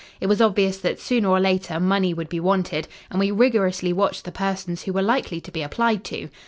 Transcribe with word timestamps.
It 0.19 0.25
was 0.25 0.41
obvious 0.41 0.77
that, 0.79 0.99
sooner 0.99 1.29
or 1.29 1.39
later, 1.39 1.79
money 1.79 2.11
would 2.11 2.27
be 2.27 2.39
wanted, 2.39 2.87
and 3.11 3.19
we 3.19 3.29
rigorously 3.29 3.93
watched 3.93 4.23
the 4.25 4.31
persons 4.31 4.81
who 4.81 4.93
were 4.93 5.03
likely 5.03 5.39
to 5.39 5.51
be 5.51 5.61
applied 5.61 6.03
to. 6.05 6.29